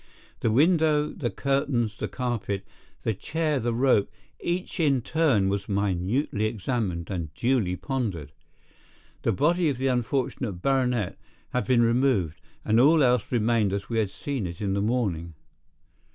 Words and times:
The 0.39 0.49
window, 0.49 1.09
the 1.11 1.29
curtains, 1.29 1.95
the 1.95 2.07
carpet, 2.07 2.65
the 3.03 3.13
chair, 3.13 3.59
the 3.59 3.71
rope—each 3.71 4.79
in 4.79 5.03
turn 5.03 5.47
was 5.47 5.69
minutely 5.69 6.45
examined 6.45 7.11
and 7.11 7.31
duly 7.35 7.75
pondered. 7.75 8.31
The 9.21 9.31
body 9.31 9.69
of 9.69 9.77
the 9.77 9.85
unfortunate 9.85 10.53
baronet 10.53 11.19
had 11.51 11.65
been 11.67 11.83
removed, 11.83 12.41
and 12.65 12.79
all 12.79 13.03
else 13.03 13.31
remained 13.31 13.73
as 13.73 13.89
we 13.89 13.99
had 13.99 14.09
seen 14.09 14.47
it 14.47 14.59
in 14.59 14.73
the 14.73 14.81
morning. 14.81 15.35